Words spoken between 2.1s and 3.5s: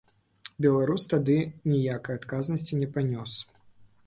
адказнасці не панёс.